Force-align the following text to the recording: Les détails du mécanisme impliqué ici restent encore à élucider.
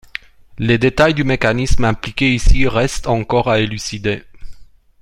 Les 0.57 0.79
détails 0.79 1.13
du 1.13 1.23
mécanisme 1.23 1.83
impliqué 1.85 2.33
ici 2.33 2.67
restent 2.67 3.05
encore 3.05 3.51
à 3.51 3.59
élucider. 3.59 4.23